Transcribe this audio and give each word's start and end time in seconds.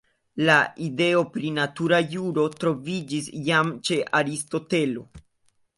La 0.49 0.53
ideo 0.85 1.19
pri 1.35 1.51
natura 1.57 1.99
juro 2.15 2.47
troviĝis 2.57 3.29
jam 3.51 3.73
ĉe 3.91 4.03
Aristotelo. 4.23 5.11